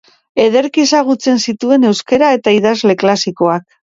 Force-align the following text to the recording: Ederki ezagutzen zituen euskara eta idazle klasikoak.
Ederki 0.43 0.85
ezagutzen 0.85 1.37
zituen 1.51 1.85
euskara 1.89 2.31
eta 2.39 2.55
idazle 2.61 2.97
klasikoak. 3.05 3.67